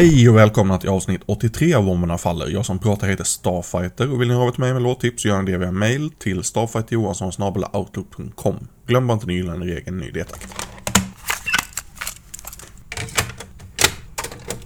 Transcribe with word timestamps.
Hej 0.00 0.28
och 0.28 0.36
välkomna 0.36 0.78
till 0.78 0.88
avsnitt 0.88 1.22
83 1.26 1.74
av 1.74 1.84
Bomberna 1.84 2.18
Faller. 2.18 2.48
Jag 2.48 2.66
som 2.66 2.78
pratar 2.78 3.08
heter 3.08 3.24
Starfighter 3.24 4.12
och 4.12 4.20
vill 4.20 4.28
ni 4.28 4.34
ha 4.34 4.48
ett 4.48 4.58
mig 4.58 4.72
med 4.72 4.82
låttips 4.82 5.22
så 5.22 5.28
gör 5.28 5.42
ni 5.42 5.52
det 5.52 5.58
via 5.58 5.72
mail 5.72 6.10
till 6.10 6.44
starfighterjohansson.outlook.com. 6.44 8.68
Glöm 8.86 9.06
bara 9.06 9.14
inte 9.14 9.26
den 9.26 9.36
gyllene 9.36 9.64
regeln, 9.64 9.98
ny 9.98 10.10
det 10.10 10.24
tack. 10.24 10.46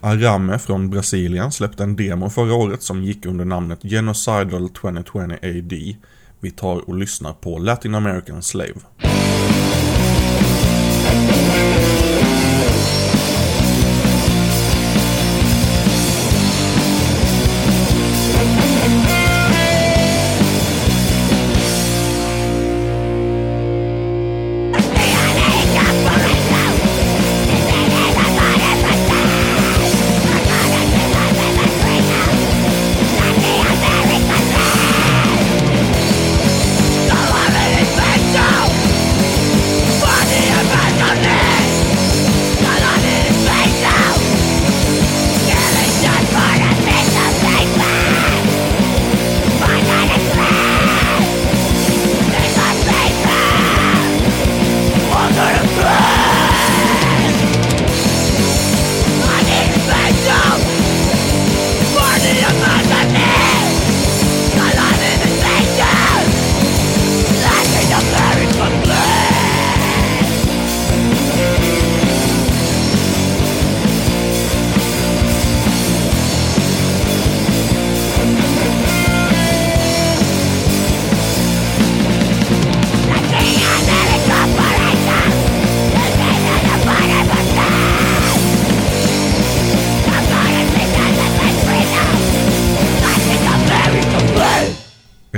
Arame 0.00 0.58
från 0.58 0.90
Brasilien 0.90 1.52
släppte 1.52 1.82
en 1.82 1.96
demo 1.96 2.30
förra 2.30 2.54
året 2.54 2.82
som 2.82 3.04
gick 3.04 3.26
under 3.26 3.44
namnet 3.44 3.78
Genocidal 3.82 4.68
2020 4.68 5.18
AD. 5.42 5.96
Vi 6.40 6.50
tar 6.50 6.88
och 6.88 6.94
lyssnar 6.94 7.32
på 7.32 7.58
Latin 7.58 7.94
American 7.94 8.42
Slave. 8.42 8.80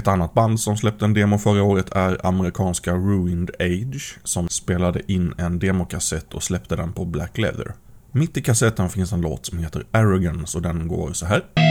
Ett 0.00 0.08
annat 0.08 0.34
band 0.34 0.60
som 0.60 0.76
släppte 0.76 1.04
en 1.04 1.14
demo 1.14 1.38
förra 1.38 1.62
året 1.62 1.92
är 1.92 2.26
amerikanska 2.26 2.94
Ruined 2.94 3.50
Age 3.58 4.18
som 4.24 4.48
spelade 4.48 5.12
in 5.12 5.34
en 5.38 5.58
demokassett 5.58 6.34
och 6.34 6.42
släppte 6.42 6.76
den 6.76 6.92
på 6.92 7.04
Black 7.04 7.38
Leather. 7.38 7.74
Mitt 8.12 8.36
i 8.36 8.42
kassetten 8.42 8.90
finns 8.90 9.12
en 9.12 9.20
låt 9.20 9.46
som 9.46 9.58
heter 9.58 9.84
Arrogance 9.92 10.58
och 10.58 10.62
den 10.62 10.88
går 10.88 11.12
så 11.12 11.26
här. 11.26 11.69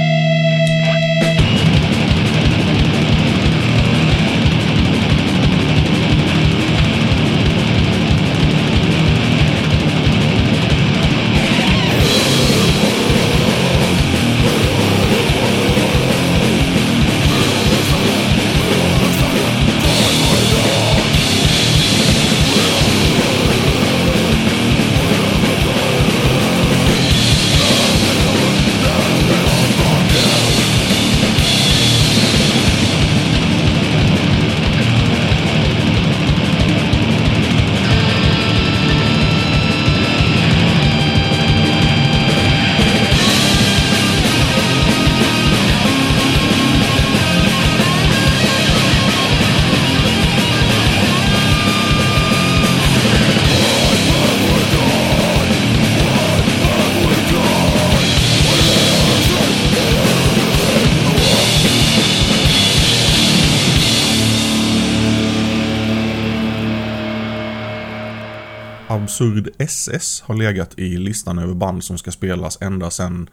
Absurd 68.90 69.50
SS 69.58 70.22
har 70.22 70.36
legat 70.36 70.80
i 70.80 70.98
listan 70.98 71.40
över 71.40 71.54
band 71.54 71.84
som 71.84 71.98
ska 71.98 72.12
spelas 72.12 72.58
ända 72.62 72.90
sedan 72.90 73.30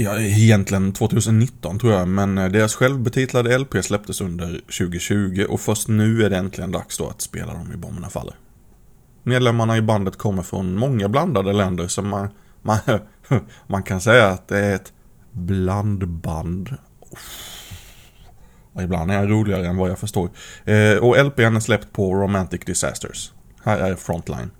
Ja, 0.00 0.20
egentligen 0.20 0.92
2019 0.92 1.78
tror 1.78 1.92
jag, 1.92 2.08
men 2.08 2.38
eh, 2.38 2.48
deras 2.48 2.74
självbetitlade 2.74 3.58
LP 3.58 3.84
släpptes 3.84 4.20
under 4.20 4.60
2020 4.78 5.46
och 5.48 5.60
först 5.60 5.88
nu 5.88 6.24
är 6.24 6.30
det 6.30 6.36
äntligen 6.36 6.72
dags 6.72 6.98
då 6.98 7.08
att 7.08 7.20
spela 7.20 7.52
dem 7.52 7.72
i 7.74 7.76
Bomberna 7.76 8.08
Faller. 8.08 8.34
Medlemmarna 9.22 9.76
i 9.76 9.82
bandet 9.82 10.16
kommer 10.16 10.42
från 10.42 10.74
många 10.74 11.08
blandade 11.08 11.52
länder 11.52 11.88
så 11.88 12.02
man, 12.02 12.28
man, 12.62 12.78
man 13.66 13.82
kan 13.82 14.00
säga 14.00 14.26
att 14.26 14.48
det 14.48 14.58
är 14.58 14.74
ett 14.74 14.92
blandband. 15.32 16.76
Och 18.72 18.82
ibland 18.82 19.10
är 19.10 19.14
jag 19.14 19.30
roligare 19.30 19.66
än 19.66 19.76
vad 19.76 19.90
jag 19.90 19.98
förstår. 19.98 20.30
Eh, 20.64 20.96
och 20.96 21.24
LPn 21.24 21.56
är 21.56 21.60
släppt 21.60 21.92
på 21.92 22.14
Romantic 22.14 22.60
Disasters. 22.60 23.32
Här 23.64 23.78
är 23.78 23.96
Frontline. 23.96 24.50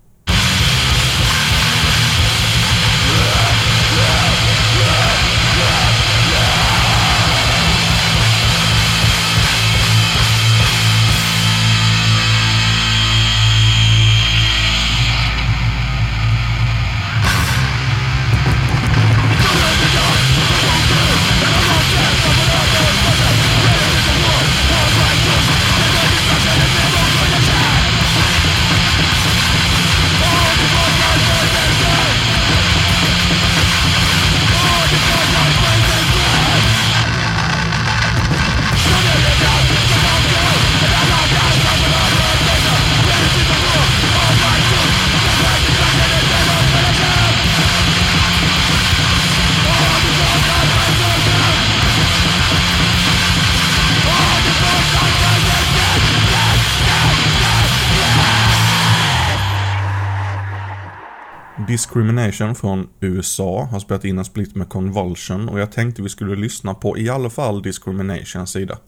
Discrimination 61.66 62.55
från 62.55 62.88
USA 63.00 63.64
har 63.64 63.81
spelat 63.81 64.05
in 64.05 64.19
en 64.19 64.25
split 64.25 64.55
med 64.55 64.69
Convulsion 64.69 65.49
och 65.49 65.60
jag 65.60 65.72
tänkte 65.72 66.02
vi 66.02 66.08
skulle 66.08 66.37
lyssna 66.37 66.75
på 66.75 66.99
i 66.99 67.08
alla 67.08 67.31
fall 67.31 67.62
Discriminations 67.62 68.50
sida. 68.50 68.78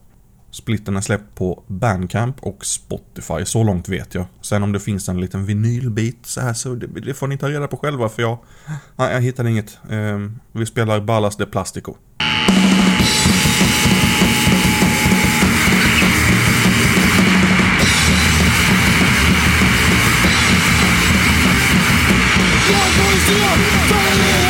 Splitten 0.51 0.97
är 0.97 1.01
släppt 1.01 1.35
på 1.35 1.63
Bandcamp 1.67 2.39
och 2.39 2.65
Spotify, 2.65 3.45
så 3.45 3.63
långt 3.63 3.89
vet 3.89 4.15
jag. 4.15 4.25
Sen 4.41 4.63
om 4.63 4.71
det 4.71 4.79
finns 4.79 5.09
en 5.09 5.21
liten 5.21 5.45
vinylbit 5.45 6.25
så 6.25 6.41
här 6.41 6.53
så 6.53 6.75
det, 6.75 6.87
det 6.87 7.13
får 7.13 7.27
ni 7.27 7.37
ta 7.37 7.49
reda 7.49 7.67
på 7.67 7.77
själva 7.77 8.09
för 8.09 8.21
jag, 8.21 8.37
nej, 8.95 9.13
jag 9.13 9.21
hittade 9.21 9.49
inget. 9.49 9.79
Ehm, 9.89 10.39
vi 10.51 10.65
spelar 10.65 11.01
Ballas 11.01 11.37
de 11.37 11.45
Plastico. 11.45 11.95
I 23.33 24.40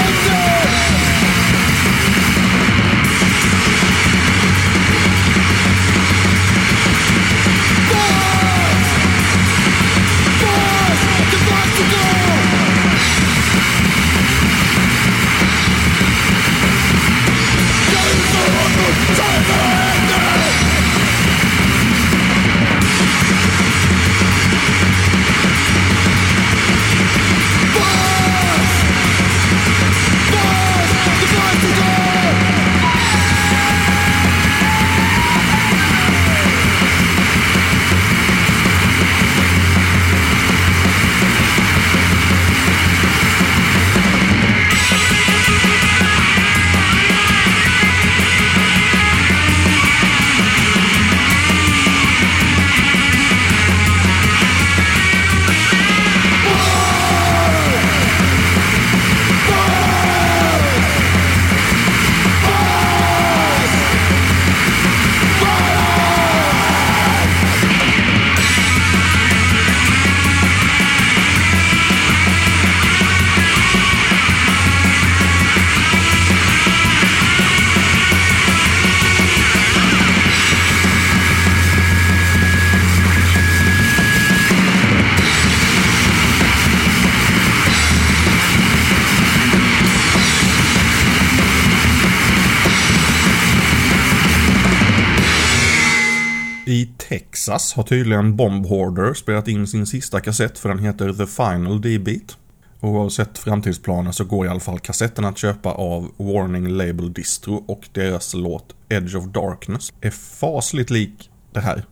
Texas 97.42 97.74
har 97.74 97.84
tydligen 97.84 98.36
Bomb 98.36 98.66
Hoarder 98.66 99.14
spelat 99.14 99.48
in 99.48 99.68
sin 99.68 99.86
sista 99.86 100.20
kassett 100.20 100.60
för 100.60 100.70
den 100.70 100.80
heter 100.80 101.14
The 101.14 101.28
Final 101.28 101.82
D-Beat. 101.82 102.38
Oavsett 102.80 103.38
framtidsplaner 103.38 104.12
så 104.12 104.24
går 104.24 104.46
i 104.46 104.50
alla 104.50 104.60
fall 104.60 104.80
kassetten 104.80 105.26
att 105.26 105.38
köpa 105.38 105.72
av 105.72 106.12
Warning 106.18 106.68
Label 106.68 107.14
Distro 107.14 107.64
och 107.68 107.90
deras 107.94 108.34
låt 108.34 108.76
Edge 108.90 109.16
of 109.16 109.26
Darkness 109.26 109.94
är 110.02 110.12
fasligt 110.12 110.90
lik 110.90 111.30
det 111.54 111.60
här. 111.60 111.86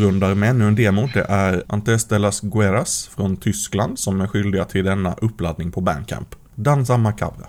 Avrundar 0.00 0.34
med 0.34 0.50
ännu 0.50 0.68
en 0.68 0.74
demo. 0.74 1.08
Det 1.14 1.26
är 1.28 1.62
Antes 1.68 2.04
de 2.04 2.18
las 2.18 2.40
från 3.16 3.36
Tyskland 3.36 3.98
som 3.98 4.20
är 4.20 4.26
skyldiga 4.26 4.64
till 4.64 4.84
denna 4.84 5.14
uppladdning 5.14 5.72
på 5.72 5.80
Bandcamp. 5.80 6.28
Danza 6.54 6.96
Macabra. 6.96 7.46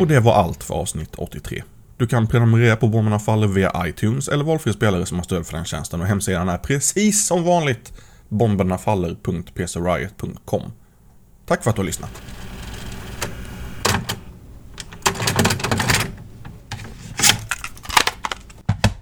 Och 0.00 0.06
det 0.06 0.20
var 0.20 0.34
allt 0.34 0.64
för 0.64 0.74
avsnitt 0.74 1.14
83. 1.16 1.62
Du 1.96 2.06
kan 2.06 2.26
prenumerera 2.26 2.76
på 2.76 2.88
Bomberna 2.88 3.18
Faller 3.18 3.46
via 3.46 3.86
iTunes 3.86 4.28
eller 4.28 4.44
valfri 4.44 4.72
spelare 4.72 5.06
som 5.06 5.18
har 5.18 5.24
stöd 5.24 5.46
för 5.46 5.56
den 5.56 5.64
tjänsten 5.64 6.00
och 6.00 6.06
hemsidan 6.06 6.48
är 6.48 6.58
precis 6.58 7.26
som 7.26 7.44
vanligt 7.44 7.92
bombernafaller.pcriot.com. 8.28 10.62
Tack 11.46 11.62
för 11.62 11.70
att 11.70 11.76
du 11.76 11.80
har 11.80 11.86
lyssnat. 11.86 12.22